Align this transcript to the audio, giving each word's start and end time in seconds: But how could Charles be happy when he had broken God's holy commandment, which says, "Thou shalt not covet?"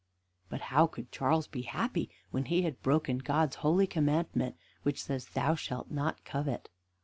But 0.49 0.61
how 0.73 0.87
could 0.87 1.11
Charles 1.11 1.45
be 1.45 1.61
happy 1.61 2.09
when 2.31 2.45
he 2.45 2.63
had 2.63 2.81
broken 2.81 3.19
God's 3.19 3.57
holy 3.57 3.85
commandment, 3.85 4.55
which 4.81 5.03
says, 5.03 5.27
"Thou 5.27 5.53
shalt 5.53 5.91
not 5.91 6.25
covet?" 6.25 6.69